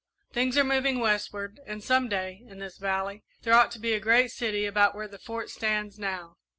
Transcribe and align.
Things 0.33 0.57
are 0.57 0.63
moving 0.63 0.99
westward, 0.99 1.59
and 1.67 1.83
some 1.83 2.09
day, 2.09 2.43
in 2.47 2.57
this 2.57 2.79
valley, 2.79 3.23
there 3.43 3.53
ought 3.53 3.69
to 3.69 3.79
be 3.79 3.93
a 3.93 3.99
great 3.99 4.31
city 4.31 4.65
about 4.65 4.95
where 4.95 5.07
the 5.07 5.19
Fort 5.19 5.51
stands 5.51 5.99
now. 5.99 6.37